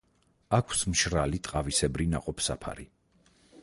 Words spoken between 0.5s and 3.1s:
აქვს მშრალი ტყავისებრი ნაყოფსაფარი.